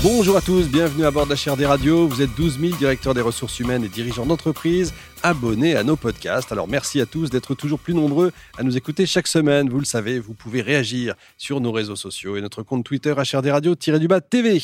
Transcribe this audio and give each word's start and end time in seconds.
Bonjour 0.00 0.36
à 0.36 0.40
tous, 0.40 0.68
bienvenue 0.68 1.04
à 1.04 1.10
bord 1.10 1.26
d'HRD 1.26 1.62
Radio. 1.62 2.06
Vous 2.06 2.22
êtes 2.22 2.32
12 2.36 2.60
000 2.60 2.76
directeurs 2.76 3.14
des 3.14 3.20
ressources 3.20 3.58
humaines 3.58 3.82
et 3.82 3.88
dirigeants 3.88 4.26
d'entreprise 4.26 4.94
abonnés 5.24 5.74
à 5.74 5.82
nos 5.82 5.96
podcasts. 5.96 6.52
Alors 6.52 6.68
merci 6.68 7.00
à 7.00 7.06
tous 7.06 7.30
d'être 7.30 7.56
toujours 7.56 7.80
plus 7.80 7.94
nombreux 7.94 8.30
à 8.56 8.62
nous 8.62 8.76
écouter 8.76 9.06
chaque 9.06 9.26
semaine. 9.26 9.68
Vous 9.68 9.80
le 9.80 9.84
savez, 9.84 10.20
vous 10.20 10.34
pouvez 10.34 10.62
réagir 10.62 11.16
sur 11.36 11.60
nos 11.60 11.72
réseaux 11.72 11.96
sociaux 11.96 12.36
et 12.36 12.40
notre 12.40 12.62
compte 12.62 12.84
Twitter 12.84 13.12
HRD 13.12 13.50
Radio-du-bas 13.50 14.20
TV. 14.20 14.62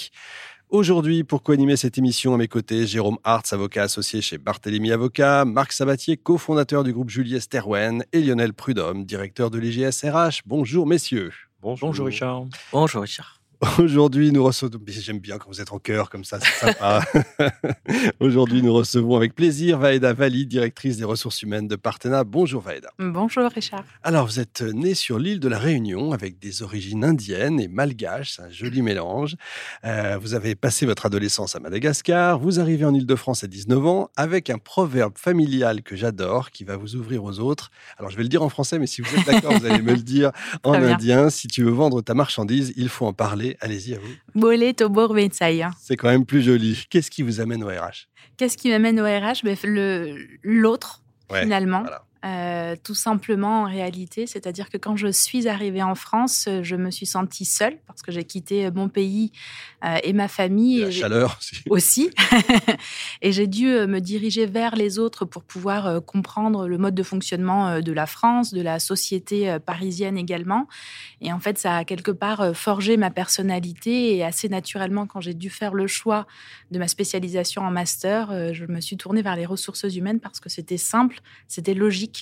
Aujourd'hui, 0.69 1.25
pour 1.25 1.43
co-animer 1.43 1.77
cette 1.77 1.99
émission 1.99 2.33
à 2.35 2.37
mes 2.37 2.49
côtés, 2.49 2.87
Jérôme 2.87 3.19
Hartz, 3.25 3.53
avocat 3.53 3.83
associé 3.83 4.23
chez 4.23 4.39
Barthélemy 4.39 4.93
Avocat, 4.93 5.45
Marc 5.45 5.73
Sabatier, 5.73 6.17
cofondateur 6.17 6.85
du 6.85 6.93
groupe 6.93 7.11
Juliet 7.11 7.41
Sterwen 7.41 8.05
et 8.13 8.21
Lionel 8.21 8.53
Prudhomme, 8.53 9.05
directeur 9.05 9.51
de 9.51 9.59
l'IGS 9.59 10.05
RH. 10.05 10.43
Bonjour 10.47 10.87
messieurs. 10.87 11.33
Bonjour. 11.61 11.89
Bonjour 11.89 12.07
Richard. 12.07 12.45
Bonjour 12.73 13.03
Richard. 13.03 13.41
Aujourd'hui, 13.79 14.33
nous 14.33 14.45
recevons. 14.45 14.79
J'aime 14.87 15.19
bien 15.19 15.39
quand 15.39 15.49
vous 15.49 15.61
êtes 15.61 15.73
en 15.73 15.79
cœur 15.79 16.11
comme 16.11 16.25
ça, 16.25 16.39
c'est 16.41 16.67
sympa. 16.67 17.03
Aujourd'hui, 18.21 18.63
nous 18.63 18.73
recevons 18.73 19.17
avec 19.17 19.35
plaisir 19.35 19.79
Vaeda 19.79 20.13
Vali, 20.13 20.47
directrice 20.47 20.97
des 20.97 21.05
ressources 21.05 21.43
humaines 21.43 21.69
de 21.69 21.77
Partena. 21.77 22.25
Bonjour 22.25 22.63
Vaeda. 22.63 22.91
Bonjour 22.99 23.51
Richard. 23.51 23.85
Alors, 24.03 24.27
vous 24.27 24.41
êtes 24.41 24.63
née 24.63 24.95
sur 24.95 25.19
l'île 25.19 25.41
de 25.41 25.49
la 25.49 25.59
Réunion 25.59 26.13
avec 26.13 26.39
des 26.39 26.63
origines 26.63 27.05
indiennes 27.05 27.61
et 27.61 27.69
malgaches, 27.69 28.35
c'est 28.37 28.43
un 28.43 28.51
joli 28.51 28.83
mélange. 28.83 29.37
Euh, 29.85 30.19
vous 30.21 30.35
avez 30.35 30.55
passé 30.55 30.87
votre 30.87 31.07
adolescence 31.07 31.57
à 31.57 31.61
Madagascar. 31.61 32.39
Vous 32.39 32.61
arrivez 32.61 32.85
en 32.85 32.95
Île-de-France 32.95 33.45
à 33.45 33.47
19 33.47 33.87
ans 33.87 34.11
avec 34.17 34.51
un 34.51 34.59
proverbe 34.59 35.17
familial 35.17 35.83
que 35.83 35.97
j'adore 35.97 36.51
qui 36.51 36.65
va 36.65 36.77
vous 36.77 36.97
ouvrir 36.97 37.25
aux 37.25 37.39
autres. 37.41 37.71
Alors, 37.99 38.11
je 38.11 38.17
vais 38.17 38.23
le 38.23 38.29
dire 38.29 38.43
en 38.43 38.49
français, 38.49 38.79
mais 38.79 38.87
si 38.87 39.01
vous 39.01 39.15
êtes 39.17 39.27
d'accord, 39.27 39.53
vous 39.53 39.67
allez 39.67 39.83
me 39.83 39.93
le 39.93 40.03
dire 40.03 40.33
en 40.65 40.75
indien. 40.75 41.31
Si 41.31 41.49
tu 41.49 41.63
veux 41.63 41.71
vendre 41.71 42.03
ta 42.03 42.15
marchandise, 42.15 42.73
il 42.77 42.89
faut 42.89 43.07
en 43.07 43.13
parler 43.13 43.54
Allez-y, 43.61 43.95
à 43.95 43.99
vous. 43.99 44.41
C'est 45.81 45.97
quand 45.97 46.09
même 46.09 46.27
plus 46.27 46.43
joli. 46.43 46.85
Qu'est-ce 46.91 47.11
qui 47.11 47.23
vous 47.23 47.41
amène 47.41 47.63
au 47.63 47.69
RH 47.69 48.09
Qu'est-ce 48.37 48.57
qui 48.57 48.71
m'amène 48.71 49.01
au 49.01 49.05
RH 49.05 49.45
ben, 49.45 49.57
L'autre, 50.43 51.03
finalement. 51.33 51.85
Euh, 52.25 52.75
tout 52.83 52.95
simplement 52.95 53.63
en 53.63 53.65
réalité. 53.65 54.27
C'est-à-dire 54.27 54.71
que 54.71 54.79
quand 54.79 54.97
je 54.97 55.09
suis 55.09 55.47
arrivée 55.47 55.83
en 55.83 55.95
France, 55.95 56.47
euh, 56.49 56.63
je 56.63 56.75
me 56.75 56.91
suis 56.91 57.05
sentie 57.05 57.45
seule 57.45 57.77
parce 57.87 58.01
que 58.01 58.13
j'ai 58.13 58.25
quitté 58.25 58.65
euh, 58.65 58.71
mon 58.75 58.89
pays 58.89 59.31
et 60.03 60.15
ma 60.15 60.29
famille. 60.29 60.81
Et 60.81 60.85
la 60.87 60.91
chaleur 60.91 61.39
aussi. 61.69 62.11
et 63.21 63.33
j'ai 63.33 63.47
dû 63.47 63.67
me 63.67 63.99
diriger 63.99 64.47
vers 64.47 64.77
les 64.77 64.99
autres 64.99 65.27
pour 65.27 65.43
pouvoir 65.43 66.03
comprendre 66.07 66.67
le 66.67 66.79
mode 66.79 66.95
de 66.95 67.03
fonctionnement 67.03 67.83
de 67.83 67.93
la 67.93 68.07
France, 68.07 68.55
de 68.55 68.63
la 68.63 68.79
société 68.79 69.59
parisienne 69.67 70.17
également. 70.17 70.69
Et 71.21 71.35
en 71.35 71.39
fait, 71.39 71.59
ça 71.59 71.77
a 71.77 71.85
quelque 71.85 72.13
part 72.13 72.57
forgé 72.57 72.97
ma 72.97 73.11
personnalité 73.11 74.17
et 74.17 74.25
assez 74.25 74.49
naturellement, 74.49 75.07
quand 75.07 75.21
j'ai 75.21 75.35
dû 75.35 75.51
faire 75.51 75.75
le 75.75 75.87
choix 75.87 76.27
de 76.71 76.79
ma 76.79 76.89
spécialisation 76.89 77.61
en 77.61 77.71
master, 77.71 78.55
je 78.55 78.65
me 78.65 78.81
suis 78.81 78.97
tournée 78.97 79.21
vers 79.21 79.37
les 79.37 79.45
ressources 79.45 79.95
humaines 79.95 80.21
parce 80.21 80.41
que 80.41 80.49
c'était 80.49 80.79
simple, 80.79 81.21
c'était 81.47 81.75
logique 81.75 82.14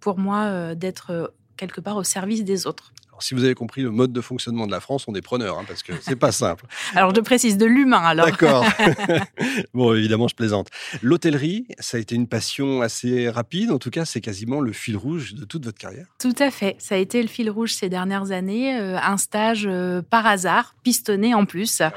pour 0.00 0.18
moi 0.18 0.44
euh, 0.44 0.74
d'être 0.74 1.10
euh, 1.10 1.26
quelque 1.56 1.80
part 1.80 1.96
au 1.96 2.04
service 2.04 2.44
des 2.44 2.66
autres 2.66 2.92
si 3.22 3.34
vous 3.34 3.44
avez 3.44 3.54
compris 3.54 3.82
le 3.82 3.90
mode 3.90 4.12
de 4.12 4.20
fonctionnement 4.20 4.66
de 4.66 4.72
la 4.72 4.80
France, 4.80 5.04
on 5.06 5.14
est 5.14 5.22
preneur, 5.22 5.58
hein, 5.58 5.64
parce 5.66 5.82
que 5.82 5.92
c'est 6.00 6.16
pas 6.16 6.32
simple. 6.32 6.66
alors, 6.94 7.14
je 7.14 7.20
précise 7.20 7.56
de 7.56 7.66
l'humain, 7.66 8.02
alors. 8.02 8.26
D'accord. 8.26 8.64
bon, 9.74 9.94
évidemment, 9.94 10.28
je 10.28 10.34
plaisante. 10.34 10.68
L'hôtellerie, 11.02 11.66
ça 11.78 11.96
a 11.96 12.00
été 12.00 12.14
une 12.14 12.26
passion 12.26 12.82
assez 12.82 13.28
rapide. 13.28 13.70
En 13.70 13.78
tout 13.78 13.90
cas, 13.90 14.04
c'est 14.04 14.20
quasiment 14.20 14.60
le 14.60 14.72
fil 14.72 14.96
rouge 14.96 15.34
de 15.34 15.44
toute 15.44 15.64
votre 15.64 15.78
carrière. 15.78 16.06
Tout 16.18 16.34
à 16.38 16.50
fait. 16.50 16.76
Ça 16.78 16.94
a 16.94 16.98
été 16.98 17.22
le 17.22 17.28
fil 17.28 17.50
rouge 17.50 17.72
ces 17.72 17.88
dernières 17.88 18.30
années. 18.30 18.78
Euh, 18.78 18.98
un 18.98 19.16
stage 19.16 19.66
euh, 19.66 20.02
par 20.02 20.26
hasard, 20.26 20.74
pistonné 20.82 21.34
en 21.34 21.44
plus. 21.44 21.80
Ah 21.80 21.92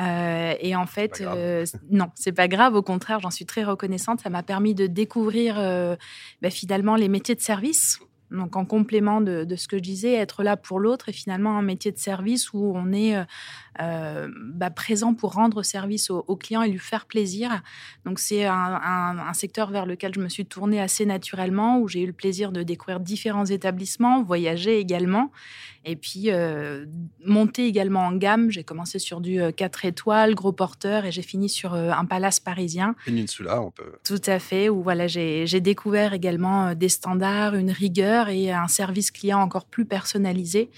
euh, 0.00 0.54
et 0.60 0.76
en 0.76 0.86
fait, 0.86 1.22
non, 1.90 2.10
c'est 2.14 2.32
pas 2.32 2.48
grave. 2.48 2.74
Au 2.74 2.82
contraire, 2.82 3.20
j'en 3.20 3.30
suis 3.30 3.46
très 3.46 3.64
reconnaissante. 3.64 4.20
Ça 4.20 4.30
m'a 4.30 4.42
permis 4.42 4.74
de 4.74 4.86
découvrir 4.86 5.56
bah, 6.42 6.50
finalement 6.50 6.96
les 6.96 7.08
métiers 7.08 7.34
de 7.34 7.40
service 7.40 8.00
donc 8.30 8.56
en 8.56 8.64
complément 8.64 9.20
de, 9.20 9.46
ce 9.56 9.68
que 9.68 9.78
je 9.78 9.82
disais, 9.82 10.12
être 10.12 10.42
là 10.42 10.56
pour 10.56 10.80
l'autre 10.80 11.08
et 11.08 11.12
finalement 11.12 11.56
un 11.56 11.62
métier 11.62 11.92
de 11.92 11.98
service 11.98 12.52
où 12.52 12.72
on 12.74 12.92
est 12.92 13.16
euh, 13.16 13.24
euh, 13.80 14.28
bah, 14.36 14.70
présent 14.70 15.14
pour 15.14 15.32
rendre 15.32 15.62
service 15.62 16.10
au, 16.10 16.36
client 16.36 16.62
et 16.62 16.68
lui 16.68 16.78
faire 16.78 17.06
plaisir. 17.06 17.62
Donc 18.04 18.18
c'est 18.18 18.44
un, 18.44 19.32
secteur 19.32 19.70
vers 19.70 19.86
lequel 19.86 20.14
je 20.14 20.20
me 20.20 20.28
suis 20.28 20.46
tournée 20.46 20.80
assez 20.80 21.06
naturellement, 21.06 21.78
où 21.78 21.88
j'ai 21.88 22.02
eu 22.02 22.06
le 22.06 22.12
plaisir 22.12 22.52
de 22.52 22.62
découvrir 22.62 23.00
différents 23.00 23.46
établissements, 23.46 24.22
voyager 24.22 24.78
également, 24.78 25.30
et 25.84 25.96
puis 25.96 26.30
euh, 26.30 26.86
monter 27.24 27.66
également 27.66 28.00
en 28.00 28.12
gamme. 28.12 28.50
J'ai 28.50 28.64
commencé 28.64 28.98
sur 28.98 29.20
du 29.20 29.40
4 29.56 29.84
étoiles, 29.84 30.34
gros 30.34 30.52
porteur, 30.52 31.04
et 31.04 31.12
j'ai 31.12 31.22
fini 31.22 31.48
sur 31.48 31.74
un 31.74 32.04
palace 32.04 32.40
parisien. 32.40 32.94
Peninsula, 33.06 33.62
on 33.62 33.70
peut. 33.70 33.92
Tout 34.04 34.20
à 34.26 34.38
fait, 34.38 34.68
où 34.68 34.82
voilà, 34.82 35.06
j'ai 35.06 35.60
découvert 35.60 36.12
également 36.14 36.74
des 36.74 36.88
standards, 36.88 37.54
une 37.54 37.70
rigueur 37.70 38.17
et 38.26 38.52
un 38.52 38.66
service 38.66 39.12
client 39.12 39.38
encore 39.38 39.66
plus 39.66 39.84
personnalisé. 39.84 40.70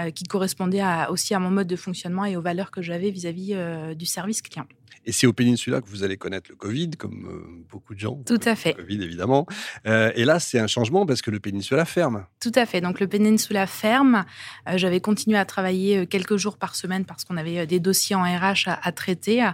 Euh, 0.00 0.10
qui 0.10 0.24
correspondait 0.24 0.80
aussi 1.10 1.34
à 1.34 1.38
mon 1.38 1.50
mode 1.50 1.66
de 1.66 1.76
fonctionnement 1.76 2.24
et 2.24 2.34
aux 2.34 2.40
valeurs 2.40 2.70
que 2.70 2.80
j'avais 2.80 3.10
vis-à-vis 3.10 3.50
euh, 3.52 3.92
du 3.92 4.06
service 4.06 4.40
client. 4.40 4.64
Et 5.04 5.12
c'est 5.12 5.26
au 5.26 5.32
Peninsula 5.32 5.80
que 5.80 5.88
vous 5.88 6.02
allez 6.02 6.16
connaître 6.16 6.50
le 6.50 6.56
Covid, 6.56 6.90
comme 6.90 7.26
euh, 7.26 7.64
beaucoup 7.70 7.94
de 7.94 7.98
gens. 7.98 8.16
Tout 8.26 8.40
à 8.44 8.54
fait. 8.54 8.74
Le 8.76 8.82
Covid, 8.84 9.02
évidemment. 9.02 9.46
et 9.84 10.24
là, 10.24 10.38
c'est 10.38 10.58
un 10.58 10.66
changement 10.66 11.06
parce 11.06 11.22
que 11.22 11.30
le 11.30 11.40
Peninsula 11.40 11.84
ferme. 11.84 12.26
Tout 12.40 12.52
à 12.54 12.66
fait. 12.66 12.80
Donc, 12.80 13.00
le 13.00 13.06
Peninsula 13.06 13.66
ferme. 13.66 14.24
J'avais 14.74 15.00
continué 15.00 15.36
à 15.38 15.44
travailler 15.44 16.06
quelques 16.06 16.36
jours 16.36 16.56
par 16.56 16.74
semaine 16.74 17.04
parce 17.04 17.24
qu'on 17.24 17.36
avait 17.36 17.66
des 17.66 17.80
dossiers 17.80 18.16
en 18.16 18.22
RH 18.22 18.68
à, 18.68 18.92
traiter. 18.92 19.48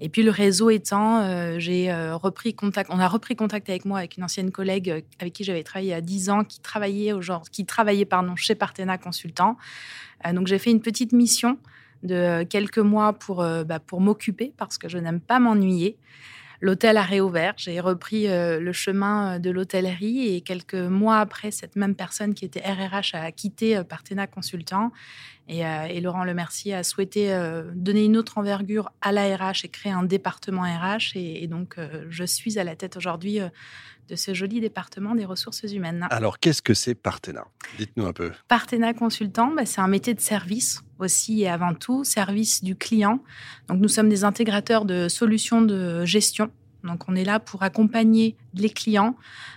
Et 0.00 0.08
puis, 0.08 0.22
le 0.22 0.30
réseau 0.30 0.70
étant, 0.70 1.58
j'ai 1.58 1.92
repris 2.12 2.54
contact. 2.54 2.90
On 2.92 2.98
a 2.98 3.08
repris 3.08 3.36
contact 3.36 3.68
avec 3.68 3.84
moi, 3.84 3.98
avec 3.98 4.16
une 4.16 4.24
ancienne 4.24 4.50
collègue 4.50 5.04
avec 5.18 5.32
qui 5.32 5.44
j'avais 5.44 5.62
travaillé 5.62 5.80
il 5.88 5.90
y 5.90 5.94
a 5.94 6.00
10 6.00 6.30
ans, 6.30 6.44
qui 6.44 6.60
travaillait, 6.60 7.12
au 7.12 7.22
genre, 7.22 7.48
qui 7.50 7.66
travaillait 7.66 8.04
pardon, 8.04 8.36
chez 8.36 8.54
Partena 8.54 8.98
Consultant. 8.98 9.56
Euh, 10.26 10.32
donc 10.32 10.46
j'ai 10.46 10.58
fait 10.58 10.70
une 10.70 10.80
petite 10.80 11.12
mission 11.12 11.58
de 12.02 12.44
quelques 12.44 12.78
mois 12.78 13.12
pour, 13.12 13.42
euh, 13.42 13.64
bah, 13.64 13.78
pour 13.78 14.00
m'occuper 14.00 14.52
parce 14.56 14.78
que 14.78 14.88
je 14.88 14.98
n'aime 14.98 15.20
pas 15.20 15.38
m'ennuyer. 15.38 15.96
L'hôtel 16.62 16.98
a 16.98 17.02
réouvert, 17.02 17.54
j'ai 17.56 17.80
repris 17.80 18.28
euh, 18.28 18.60
le 18.60 18.72
chemin 18.72 19.38
de 19.38 19.48
l'hôtellerie 19.48 20.34
et 20.34 20.42
quelques 20.42 20.74
mois 20.74 21.18
après, 21.18 21.50
cette 21.50 21.74
même 21.74 21.94
personne 21.94 22.34
qui 22.34 22.44
était 22.44 22.60
RRH 22.60 23.14
a 23.14 23.32
quitté 23.32 23.82
Partena 23.82 24.26
Consultant 24.26 24.92
et, 25.48 25.60
et 25.60 26.00
Laurent 26.00 26.22
Lemercier 26.22 26.74
a 26.74 26.84
souhaité 26.84 27.34
donner 27.74 28.04
une 28.04 28.16
autre 28.16 28.38
envergure 28.38 28.90
à 29.00 29.10
la 29.10 29.34
RH 29.36 29.64
et 29.64 29.68
créer 29.68 29.90
un 29.90 30.04
département 30.04 30.62
RH 30.62 31.16
et, 31.16 31.42
et 31.42 31.48
donc 31.48 31.76
je 32.08 32.24
suis 32.24 32.58
à 32.58 32.62
la 32.62 32.76
tête 32.76 32.96
aujourd'hui 32.96 33.40
de 34.10 34.16
ce 34.16 34.34
joli 34.34 34.60
département 34.60 35.14
des 35.14 35.24
ressources 35.24 35.62
humaines. 35.62 36.06
Alors, 36.10 36.38
qu'est-ce 36.38 36.62
que 36.62 36.74
c'est 36.74 36.94
Partena 36.94 37.46
Dites-nous 37.78 38.06
un 38.06 38.12
peu. 38.12 38.32
Partena 38.48 38.92
Consultant, 38.92 39.52
bah, 39.54 39.64
c'est 39.64 39.80
un 39.80 39.88
métier 39.88 40.14
de 40.14 40.20
service 40.20 40.82
aussi 41.02 41.42
et 41.42 41.48
avant 41.48 41.74
tout, 41.74 42.04
service 42.04 42.62
du 42.62 42.76
client. 42.76 43.20
Donc, 43.68 43.80
nous 43.80 43.88
sommes 43.88 44.08
des 44.08 44.24
intégrateurs 44.24 44.84
de 44.84 45.08
solutions 45.08 45.62
de 45.62 46.04
gestion. 46.04 46.50
Donc, 46.84 47.08
on 47.08 47.14
est 47.14 47.24
là 47.24 47.40
pour 47.40 47.62
accompagner 47.62 48.36
les 48.54 48.70
clients 48.70 49.16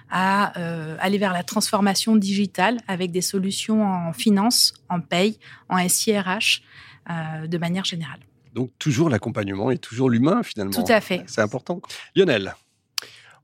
à 0.10 0.58
euh, 0.60 0.96
aller 1.00 1.18
vers 1.18 1.34
la 1.34 1.44
transformation 1.44 2.16
digitale 2.16 2.78
avec 2.88 3.12
des 3.12 3.22
solutions 3.22 3.84
en 3.84 4.14
finance, 4.14 4.74
en 4.90 5.00
paye, 5.00 5.40
en 5.70 5.88
SIRH, 5.88 6.62
euh, 7.10 7.48
de 7.48 7.58
manière 7.58 7.86
générale. 7.86 8.20
Donc, 8.54 8.72
toujours 8.78 9.10
l'accompagnement 9.10 9.72
et 9.72 9.78
toujours 9.78 10.10
l'humain, 10.10 10.44
finalement. 10.44 10.72
Tout 10.72 10.92
à 10.92 11.02
fait. 11.02 11.24
C'est 11.28 11.42
important. 11.42 11.82
Lionel 12.16 12.54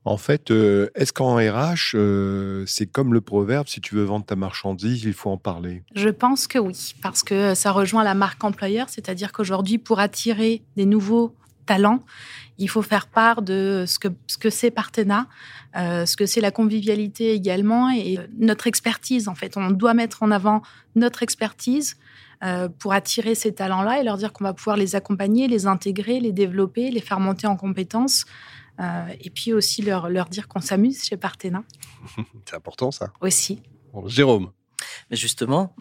en 0.04 0.16
fait, 0.16 0.50
euh, 0.50 0.88
est-ce 0.94 1.12
qu'en 1.12 1.36
RH, 1.36 1.94
euh, 1.94 2.64
c'est 2.66 2.86
comme 2.86 3.12
le 3.12 3.20
proverbe, 3.20 3.68
si 3.68 3.80
tu 3.80 3.94
veux 3.94 4.04
vendre 4.04 4.24
ta 4.24 4.36
marchandise, 4.36 5.04
il 5.04 5.12
faut 5.12 5.30
en 5.30 5.36
parler? 5.36 5.82
Je 5.94 6.08
pense 6.08 6.46
que 6.46 6.58
oui, 6.58 6.94
parce 7.02 7.22
que 7.22 7.54
ça 7.54 7.70
rejoint 7.70 8.02
la 8.02 8.14
marque 8.14 8.42
employeur, 8.42 8.88
c'est-à-dire 8.88 9.30
qu'aujourd'hui, 9.32 9.76
pour 9.76 10.00
attirer 10.00 10.62
des 10.76 10.86
nouveaux 10.86 11.34
talents, 11.66 12.00
il 12.56 12.70
faut 12.70 12.80
faire 12.80 13.08
part 13.08 13.42
de 13.42 13.84
ce 13.86 13.98
que 13.98 14.08
ce 14.26 14.38
que 14.38 14.48
c'est 14.48 14.70
Partena, 14.70 15.28
euh, 15.76 16.06
ce 16.06 16.16
que 16.16 16.24
c'est 16.24 16.40
la 16.40 16.50
convivialité 16.50 17.32
également 17.32 17.90
et 17.90 18.18
notre 18.38 18.66
expertise. 18.66 19.28
En 19.28 19.34
fait, 19.34 19.56
on 19.58 19.70
doit 19.70 19.94
mettre 19.94 20.22
en 20.22 20.30
avant 20.30 20.62
notre 20.94 21.22
expertise 21.22 21.96
pour 22.78 22.94
attirer 22.94 23.34
ces 23.34 23.52
talents-là 23.52 24.00
et 24.00 24.02
leur 24.02 24.16
dire 24.16 24.32
qu'on 24.32 24.44
va 24.44 24.54
pouvoir 24.54 24.78
les 24.78 24.96
accompagner, 24.96 25.46
les 25.46 25.66
intégrer, 25.66 26.20
les 26.20 26.32
développer, 26.32 26.90
les 26.90 27.02
faire 27.02 27.20
monter 27.20 27.46
en 27.46 27.54
compétences. 27.54 28.24
Euh, 28.80 29.14
et 29.20 29.30
puis 29.30 29.52
aussi 29.52 29.82
leur, 29.82 30.08
leur 30.08 30.28
dire 30.28 30.48
qu'on 30.48 30.60
s'amuse 30.60 31.04
chez 31.04 31.16
Partena. 31.16 31.62
C'est 32.46 32.56
important 32.56 32.90
ça. 32.90 33.12
Aussi. 33.20 33.62
Jérôme. 34.06 34.52
Mais 35.10 35.16
justement, 35.16 35.74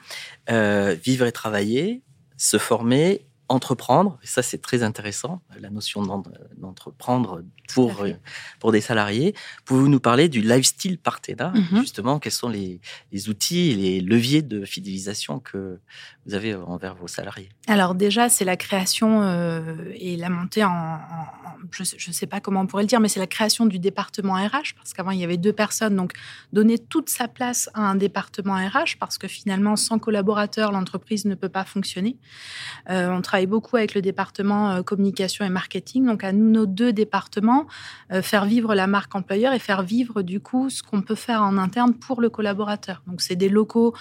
euh, 0.50 0.96
vivre 0.96 1.26
et 1.26 1.32
travailler, 1.32 2.04
se 2.38 2.58
former 2.58 3.29
entreprendre. 3.50 4.18
Et 4.24 4.28
ça, 4.28 4.42
c'est 4.42 4.60
très 4.60 4.84
intéressant, 4.84 5.42
la 5.60 5.70
notion 5.70 6.04
d'entreprendre 6.58 7.44
pour, 7.74 8.02
euh, 8.02 8.14
pour 8.60 8.72
des 8.72 8.82
salariés. 8.82 9.36
Pouvez-vous 9.66 9.90
nous 9.90 10.00
parler 10.00 10.30
du 10.30 10.42
lifestyle 10.42 10.98
Partena 10.98 11.52
mhm. 11.54 11.82
Justement, 11.82 12.20
quels 12.20 12.32
sont 12.32 12.50
les, 12.50 12.80
outils 13.28 13.72
et 13.72 13.76
les 13.76 14.02
leviers 14.02 14.42
de 14.42 14.66
fidélisation 14.66 15.40
que 15.40 15.80
vous 16.26 16.34
avez 16.34 16.56
envers 16.56 16.96
vos 16.96 17.08
salariés? 17.08 17.50
Alors 17.68 17.96
déjà, 17.96 18.30
c'est 18.30 18.46
la 18.46 18.56
création 18.56 19.24
euh, 19.24 19.92
et 19.96 20.16
la 20.16 20.30
montée 20.30 20.64
en, 20.64 21.00
je 21.72 22.10
ne 22.10 22.14
sais 22.14 22.28
pas 22.28 22.40
comment 22.40 22.62
on 22.62 22.68
pourrait 22.68 22.84
le 22.84 22.88
dire, 22.88 23.00
mais 23.00 23.08
c'est 23.08 23.20
la 23.20 23.28
création 23.28 23.66
du 23.66 23.80
département 23.80 24.34
RH, 24.34 24.76
parce 24.76 24.94
qu'avant, 24.94 25.12
il 25.12 25.20
y 25.20 25.24
avait 25.24 25.38
deux 25.38 25.54
personnes. 25.54 25.96
Donc, 25.96 26.14
donner 26.54 26.78
toute 26.78 27.10
sa 27.10 27.28
place 27.28 27.70
à 27.74 27.82
un 27.82 27.96
département 27.96 28.56
RH, 28.56 28.98
parce 29.00 29.18
que 29.18 29.28
finalement, 29.28 29.76
sans 29.76 30.00
collaborateurs, 30.00 30.72
l'entreprise 30.72 31.26
ne 31.26 31.36
peut 31.36 31.50
pas 31.50 31.66
fonctionner. 31.66 32.18
Euh, 32.90 33.10
on 33.10 33.22
travaille 33.22 33.39
beaucoup 33.46 33.78
avec 33.78 33.94
le 33.94 34.02
département 34.02 34.72
euh, 34.72 34.82
communication 34.82 35.46
et 35.46 35.50
marketing. 35.50 36.06
Donc, 36.06 36.24
à 36.24 36.32
nos 36.32 36.66
deux 36.66 36.94
départements, 36.94 37.68
euh, 38.12 38.22
faire 38.22 38.46
vivre 38.46 38.76
la 38.76 38.88
marque 38.88 39.16
employeur 39.16 39.54
et 39.54 39.60
faire 39.60 39.84
vivre, 39.84 40.22
du 40.22 40.40
coup, 40.40 40.70
ce 40.70 40.84
qu'on 40.84 41.02
peut 41.02 41.16
faire 41.16 41.42
en 41.44 41.58
interne 41.58 41.94
pour 41.94 42.22
le 42.22 42.30
collaborateur. 42.30 43.02
Donc, 43.08 43.22
c'est 43.22 43.36
des 43.36 43.50
locaux 43.50 43.94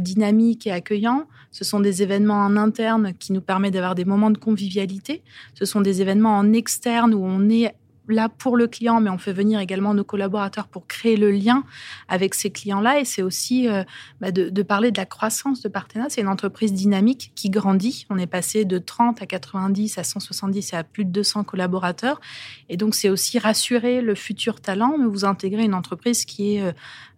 dynamiques 0.00 0.66
et 0.66 0.72
accueillants. 0.72 1.26
Ce 1.50 1.64
sont 1.64 1.80
des 1.80 2.02
événements 2.02 2.44
en 2.44 2.56
interne 2.56 3.14
qui 3.14 3.32
nous 3.32 3.40
permettent 3.40 3.74
d'avoir 3.74 3.94
des 3.94 4.04
moments 4.04 4.30
de 4.30 4.38
convivialité. 4.38 5.22
Ce 5.54 5.64
sont 5.64 5.80
des 5.80 6.02
événements 6.02 6.36
en 6.36 6.52
externe 6.52 7.14
où 7.14 7.24
on 7.24 7.48
est 7.48 7.74
là 8.08 8.28
pour 8.28 8.56
le 8.56 8.66
client, 8.66 9.00
mais 9.00 9.10
on 9.10 9.18
fait 9.18 9.32
venir 9.32 9.60
également 9.60 9.94
nos 9.94 10.04
collaborateurs 10.04 10.68
pour 10.68 10.86
créer 10.86 11.16
le 11.16 11.30
lien 11.30 11.64
avec 12.08 12.34
ces 12.34 12.50
clients-là. 12.50 13.00
Et 13.00 13.04
c'est 13.04 13.22
aussi 13.22 13.68
euh, 13.68 13.84
bah, 14.20 14.30
de, 14.30 14.62
parler 14.62 14.90
de 14.90 14.98
la 14.98 15.06
croissance 15.06 15.62
de 15.62 15.68
Partena. 15.68 16.06
C'est 16.08 16.20
une 16.20 16.28
entreprise 16.28 16.72
dynamique 16.72 17.32
qui 17.34 17.50
grandit. 17.50 18.06
On 18.10 18.18
est 18.18 18.26
passé 18.26 18.64
de 18.64 18.78
30 18.78 19.22
à 19.22 19.26
90 19.26 19.98
à 19.98 20.04
170 20.04 20.72
et 20.72 20.76
à 20.76 20.84
plus 20.84 21.04
de 21.04 21.10
200 21.10 21.44
collaborateurs. 21.44 22.20
Et 22.68 22.76
donc, 22.76 22.94
c'est 22.94 23.08
aussi 23.08 23.38
rassurer 23.38 24.00
le 24.00 24.14
futur 24.14 24.60
talent, 24.60 24.96
mais 24.98 25.06
vous 25.06 25.24
intégrez 25.24 25.64
une 25.64 25.74
entreprise 25.74 26.24
qui 26.24 26.56
est 26.56 26.62
euh, 26.62 26.72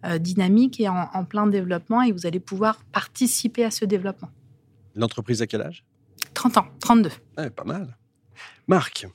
euh, 0.05 0.17
dynamique 0.17 0.79
et 0.79 0.87
en, 0.89 1.25
plein 1.25 1.47
développement 1.47 2.01
et 2.01 2.11
vous 2.11 2.25
allez 2.25 2.39
pouvoir 2.39 2.83
participer 2.91 3.63
à 3.65 3.71
ce 3.71 3.85
développement. 3.85 4.29
L'entreprise 4.95 5.41
à 5.41 5.47
quel 5.47 5.61
âge? 5.61 5.83
30 6.33 6.57
ans, 6.57 6.65
32. 6.79 7.09
pas 7.55 7.63
mal. 7.65 7.97
Marc 8.67 9.07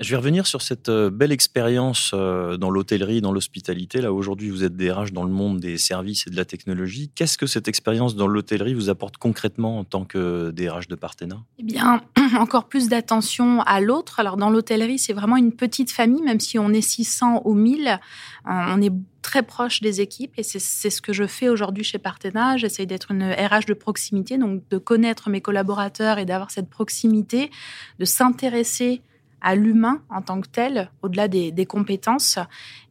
je 0.00 0.10
vais 0.10 0.16
revenir 0.16 0.46
sur 0.46 0.62
cette 0.62 0.88
euh, 0.88 1.10
belle 1.10 1.32
expérience 1.32 2.12
euh, 2.14 2.56
dans 2.56 2.70
l'hôtellerie, 2.70 3.20
dans 3.20 3.32
l'hospitalité. 3.32 4.00
Là, 4.00 4.12
aujourd'hui, 4.12 4.50
vous 4.50 4.64
êtes 4.64 4.76
DRH 4.76 5.12
dans 5.12 5.24
le 5.24 5.30
monde 5.30 5.60
des 5.60 5.78
services 5.78 6.26
et 6.26 6.30
de 6.30 6.36
la 6.36 6.44
technologie. 6.44 7.10
Qu'est-ce 7.14 7.38
que 7.38 7.46
cette 7.46 7.68
expérience 7.68 8.14
dans 8.14 8.26
l'hôtellerie 8.26 8.74
vous 8.74 8.90
apporte 8.90 9.16
concrètement 9.16 9.78
en 9.78 9.84
tant 9.84 10.04
que 10.04 10.50
DRH 10.50 10.88
de 10.88 10.94
Partena 10.94 11.36
Eh 11.58 11.62
bien, 11.62 12.02
encore 12.38 12.68
plus 12.68 12.88
d'attention 12.88 13.62
à 13.62 13.80
l'autre. 13.80 14.20
Alors, 14.20 14.36
dans 14.36 14.50
l'hôtellerie, 14.50 14.98
c'est 14.98 15.12
vraiment 15.12 15.36
une 15.36 15.52
petite 15.52 15.90
famille, 15.90 16.22
même 16.22 16.40
si 16.40 16.58
on 16.58 16.70
est 16.70 16.80
600 16.80 17.42
ou 17.44 17.54
1000. 17.54 17.88
Euh, 17.88 17.98
on 18.44 18.80
est 18.80 18.92
très 19.22 19.42
proche 19.42 19.80
des 19.80 20.00
équipes 20.00 20.32
et 20.38 20.42
c'est 20.42 20.58
ce 20.58 21.02
que 21.02 21.12
je 21.12 21.26
fais 21.26 21.48
aujourd'hui 21.48 21.84
chez 21.84 21.98
Partena. 21.98 22.56
J'essaye 22.56 22.86
d'être 22.86 23.10
une 23.10 23.24
RH 23.24 23.66
de 23.66 23.74
proximité, 23.74 24.38
donc 24.38 24.62
de 24.70 24.78
connaître 24.78 25.28
mes 25.28 25.42
collaborateurs 25.42 26.18
et 26.18 26.24
d'avoir 26.24 26.50
cette 26.50 26.70
proximité, 26.70 27.50
de 27.98 28.04
s'intéresser 28.06 29.02
à 29.40 29.54
l'humain 29.54 30.02
en 30.10 30.22
tant 30.22 30.40
que 30.40 30.48
tel, 30.48 30.90
au-delà 31.02 31.28
des, 31.28 31.66
compétences. 31.66 32.38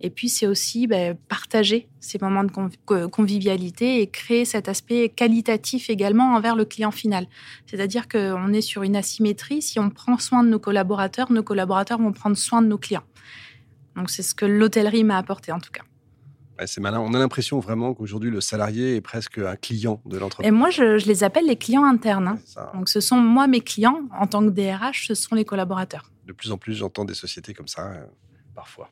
Et 0.02 0.10
puis, 0.10 0.30
c'est 0.30 0.48
aussi 0.48 0.88
ben, 0.88 1.18
partager 1.28 1.88
ces 2.00 2.20
moments 2.20 2.44
de 2.44 3.06
convivialité 3.08 4.02
et 4.02 4.08
créer 4.08 4.46
cet 4.46 4.70
aspect 4.70 5.10
qualitatif 5.10 5.90
également 5.90 6.36
envers 6.36 6.56
le 6.56 6.66
client 6.66 6.92
final. 6.92 7.28
C'est-à-dire 7.66 8.08
qu'on 8.08 8.54
est 8.54 8.62
sur 8.62 8.84
une 8.84 8.96
asymétrie. 8.96 9.62
Si 9.62 9.80
on 9.80 9.90
prend 9.90 10.18
soin 10.18 10.44
de 10.44 10.50
nos 10.50 10.60
collaborateurs, 10.60 11.32
nos 11.32 11.44
collaborateurs 11.44 12.00
vont 12.00 12.14
prendre 12.14 12.38
soin 12.38 12.62
de 12.62 12.68
nos 12.68 12.78
clients. 12.78 13.04
Donc, 13.96 14.10
c'est 14.10 14.24
ce 14.24 14.36
que 14.36 14.46
l'hôtellerie 14.46 15.04
m'a 15.04 15.18
apporté 15.18 15.52
en 15.52 15.60
tout 15.60 15.72
cas 15.72 15.84
c'est 16.66 16.82
malin. 16.82 17.00
On 17.00 17.14
a 17.14 17.20
l'impression 17.20 17.60
vraiment 17.60 17.94
qu'aujourd'hui, 17.94 18.32
le 18.32 18.42
salarié 18.42 18.96
est 18.96 19.02
presque 19.02 19.38
un 19.38 19.56
client 19.56 20.02
de 20.06 20.18
l'entreprise. 20.18 20.48
Et 20.48 20.52
moi, 20.52 20.70
je, 20.72 21.06
les 21.06 21.24
appelle 21.24 21.46
les 21.46 21.56
clients 21.56 21.86
internes. 21.86 22.28
Hein. 22.28 22.70
Donc, 22.74 22.90
ce 22.90 23.00
sont 23.00 23.18
moi, 23.18 23.48
mes 23.48 23.62
clients, 23.62 24.02
en 24.18 24.26
tant 24.26 24.44
que 24.44 24.50
DRH, 24.50 25.08
ce 25.08 25.14
sont 25.14 25.36
les 25.36 25.46
collaborateurs. 25.46 26.10
De 26.28 26.34
plus 26.34 26.52
en 26.52 26.58
plus, 26.58 26.74
j'entends 26.74 27.06
des 27.06 27.14
sociétés 27.14 27.54
comme 27.54 27.70
ça, 27.70 27.90
euh, 27.90 28.06
parfois. 28.54 28.92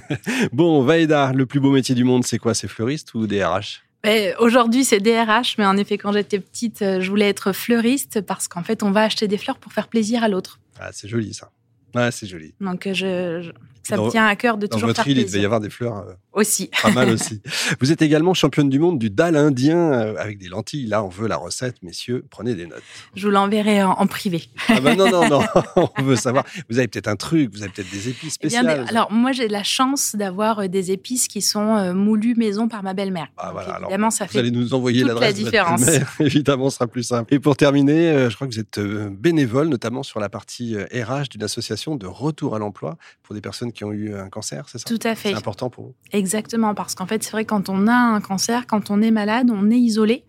bon, 0.52 0.82
Vaïda, 0.82 1.32
le 1.32 1.46
plus 1.46 1.58
beau 1.58 1.72
métier 1.72 1.94
du 1.94 2.04
monde, 2.04 2.24
c'est 2.24 2.38
quoi 2.38 2.52
C'est 2.52 2.68
fleuriste 2.68 3.14
ou 3.14 3.26
DRH 3.26 3.82
ben, 4.02 4.34
Aujourd'hui, 4.38 4.84
c'est 4.84 5.00
DRH, 5.00 5.56
mais 5.56 5.64
en 5.64 5.78
effet, 5.78 5.96
quand 5.96 6.12
j'étais 6.12 6.38
petite, 6.38 6.82
euh, 6.82 7.00
je 7.00 7.08
voulais 7.08 7.30
être 7.30 7.52
fleuriste 7.52 8.20
parce 8.20 8.48
qu'en 8.48 8.62
fait, 8.62 8.82
on 8.82 8.90
va 8.90 9.04
acheter 9.04 9.28
des 9.28 9.38
fleurs 9.38 9.56
pour 9.56 9.72
faire 9.72 9.88
plaisir 9.88 10.22
à 10.22 10.28
l'autre. 10.28 10.60
Ah, 10.78 10.90
c'est 10.92 11.08
joli 11.08 11.32
ça. 11.32 11.50
Ouais, 11.94 12.10
c'est 12.10 12.26
joli. 12.26 12.54
Donc, 12.60 12.88
je, 12.92 13.50
ça 13.86 13.96
me 13.98 14.10
tient 14.10 14.26
à 14.26 14.34
cœur 14.34 14.56
de 14.56 14.66
toujours 14.66 14.92
faire 14.92 15.04
plaisir. 15.04 15.22
il 15.22 15.26
devait 15.26 15.40
y 15.40 15.44
avoir 15.44 15.60
des 15.60 15.70
fleurs. 15.70 15.98
Euh, 15.98 16.14
aussi. 16.32 16.70
Pas 16.82 16.90
mal 16.90 17.10
aussi. 17.12 17.42
Vous 17.80 17.92
êtes 17.92 18.02
également 18.02 18.34
championne 18.34 18.70
du 18.70 18.78
monde 18.78 18.98
du 18.98 19.10
dalle 19.10 19.36
indien 19.36 19.76
euh, 19.76 20.14
avec 20.18 20.38
des 20.38 20.48
lentilles. 20.48 20.86
Là, 20.86 21.04
on 21.04 21.08
veut 21.08 21.28
la 21.28 21.36
recette, 21.36 21.82
messieurs. 21.82 22.24
Prenez 22.30 22.54
des 22.54 22.66
notes. 22.66 22.82
Je 23.14 23.26
vous 23.26 23.32
l'enverrai 23.32 23.82
en, 23.82 24.06
privé. 24.06 24.48
Ah 24.68 24.80
ben 24.80 24.96
non, 24.96 25.10
non, 25.10 25.28
non. 25.28 25.42
on 25.98 26.02
veut 26.02 26.16
savoir. 26.16 26.44
Vous 26.70 26.78
avez 26.78 26.88
peut-être 26.88 27.08
un 27.08 27.16
truc, 27.16 27.50
vous 27.52 27.62
avez 27.62 27.70
peut-être 27.70 27.90
des 27.90 28.08
épices 28.08 28.36
eh 28.40 28.48
spéciales. 28.48 28.86
alors, 28.88 29.12
moi, 29.12 29.32
j'ai 29.32 29.48
la 29.48 29.62
chance 29.62 30.16
d'avoir 30.16 30.60
euh, 30.60 30.66
des 30.66 30.90
épices 30.90 31.28
qui 31.28 31.42
sont 31.42 31.94
moulues 31.94 32.34
maison 32.36 32.68
par 32.68 32.82
ma 32.82 32.94
belle-mère. 32.94 33.28
Ah, 33.36 33.50
voilà, 33.52 33.78
évidemment, 33.82 34.10
ça 34.10 34.26
fait. 34.26 34.32
Vous 34.32 34.38
allez 34.38 34.50
nous 34.50 34.72
envoyer 34.72 35.04
l'adresse. 35.04 35.28
La 35.28 35.32
différence. 35.32 35.80
De 35.82 35.92
votre 35.92 36.20
évidemment, 36.20 36.70
ce 36.70 36.76
sera 36.76 36.86
plus 36.86 37.02
simple. 37.02 37.32
Et 37.34 37.38
pour 37.38 37.56
terminer, 37.56 38.28
je 38.30 38.34
crois 38.34 38.46
que 38.46 38.54
vous 38.54 38.60
êtes 38.60 38.80
bénévole, 38.80 39.68
notamment 39.68 40.02
sur 40.02 40.20
la 40.20 40.28
partie 40.28 40.76
RH 40.76 41.28
d'une 41.30 41.42
association 41.42 41.83
de 41.86 42.06
retour 42.06 42.56
à 42.56 42.58
l'emploi 42.58 42.96
pour 43.22 43.34
des 43.34 43.40
personnes 43.40 43.72
qui 43.72 43.84
ont 43.84 43.92
eu 43.92 44.14
un 44.14 44.28
cancer 44.28 44.68
c'est 44.68 44.78
ça? 44.78 44.84
Tout 44.84 44.98
à 45.02 45.14
fait. 45.14 45.30
C'est 45.30 45.36
important 45.36 45.70
pour 45.70 45.84
vous? 45.84 45.94
Exactement, 46.12 46.74
parce 46.74 46.94
qu'en 46.94 47.06
fait, 47.06 47.22
c'est 47.22 47.30
vrai, 47.30 47.44
quand 47.44 47.68
on 47.68 47.86
a 47.86 47.94
un 47.94 48.20
cancer, 48.20 48.66
quand 48.66 48.90
on 48.90 49.02
est 49.02 49.10
malade, 49.10 49.50
on 49.52 49.70
est 49.70 49.78
isolé 49.78 50.24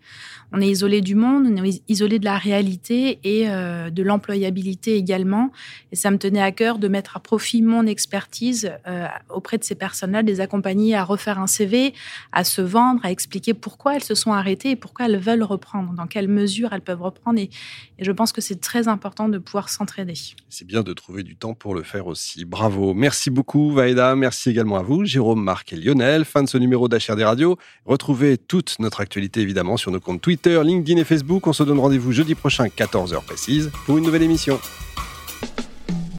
on 0.52 0.60
est 0.60 0.68
isolé 0.68 1.00
du 1.00 1.14
monde, 1.14 1.46
on 1.46 1.64
est 1.64 1.82
isolé 1.88 2.18
de 2.18 2.24
la 2.24 2.38
réalité 2.38 3.18
et 3.24 3.48
euh, 3.48 3.90
de 3.90 4.02
l'employabilité 4.02 4.96
également. 4.96 5.50
Et 5.92 5.96
ça 5.96 6.10
me 6.10 6.18
tenait 6.18 6.42
à 6.42 6.52
cœur 6.52 6.78
de 6.78 6.88
mettre 6.88 7.16
à 7.16 7.20
profit 7.20 7.62
mon 7.62 7.86
expertise 7.86 8.70
euh, 8.86 9.06
auprès 9.28 9.58
de 9.58 9.64
ces 9.64 9.74
personnes-là, 9.74 10.22
de 10.22 10.28
les 10.28 10.40
accompagner 10.40 10.94
à 10.94 11.04
refaire 11.04 11.38
un 11.38 11.46
CV, 11.46 11.94
à 12.32 12.44
se 12.44 12.62
vendre, 12.62 13.00
à 13.04 13.10
expliquer 13.10 13.54
pourquoi 13.54 13.96
elles 13.96 14.04
se 14.04 14.14
sont 14.14 14.32
arrêtées 14.32 14.70
et 14.70 14.76
pourquoi 14.76 15.06
elles 15.06 15.18
veulent 15.18 15.42
reprendre, 15.42 15.92
dans 15.92 16.06
quelle 16.06 16.28
mesure 16.28 16.72
elles 16.72 16.80
peuvent 16.80 17.02
reprendre. 17.02 17.38
Et, 17.38 17.50
je 17.98 18.12
pense 18.12 18.32
que 18.32 18.40
c'est 18.40 18.60
très 18.60 18.88
important 18.88 19.28
de 19.28 19.38
pouvoir 19.38 19.68
s'entraider. 19.70 20.14
C'est 20.50 20.66
bien 20.66 20.82
de 20.82 20.92
trouver 20.92 21.22
du 21.22 21.34
temps 21.34 21.54
pour 21.54 21.74
le 21.74 21.82
faire 21.82 22.06
aussi. 22.06 22.44
Bravo. 22.44 22.92
Merci 22.92 23.30
beaucoup, 23.30 23.72
Vaïda. 23.72 24.14
Merci 24.16 24.50
également 24.50 24.76
à 24.76 24.82
vous, 24.82 25.04
Jérôme, 25.04 25.42
Marc 25.42 25.72
et 25.72 25.76
Lionel. 25.76 26.24
Fin 26.24 26.42
de 26.42 26.48
ce 26.48 26.58
numéro 26.58 26.88
d'HRD 26.88 27.22
Radio. 27.22 27.56
Retrouvez 27.86 28.36
toute 28.36 28.76
notre 28.80 29.00
actualité 29.00 29.40
évidemment 29.40 29.76
sur 29.76 29.90
nos 29.90 30.00
comptes 30.00 30.20
Twitter 30.20 30.45
LinkedIn 30.50 31.00
et 31.00 31.04
Facebook. 31.04 31.46
On 31.46 31.52
se 31.52 31.62
donne 31.62 31.78
rendez-vous 31.78 32.12
jeudi 32.12 32.34
prochain, 32.34 32.66
14h 32.66 33.22
précise, 33.22 33.70
pour 33.84 33.98
une 33.98 34.04
nouvelle 34.04 34.22
émission. 34.22 34.58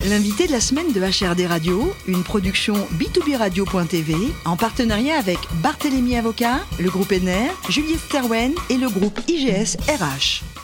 L'invité 0.09 0.47
de 0.47 0.53
la 0.53 0.61
semaine 0.61 0.93
de 0.93 1.01
HRD 1.01 1.47
Radio, 1.47 1.91
une 2.07 2.23
production 2.23 2.75
b2b 2.97 3.35
radio.tv 3.35 4.13
en 4.45 4.55
partenariat 4.55 5.17
avec 5.17 5.39
Barthélémy 5.61 6.15
Avocat, 6.15 6.59
le 6.79 6.89
groupe 6.89 7.11
NR, 7.11 7.51
Juliette 7.67 7.99
Sterwen 7.99 8.53
et 8.69 8.77
le 8.77 8.87
groupe 8.89 9.19
IGS 9.27 9.75
RH. 9.89 10.56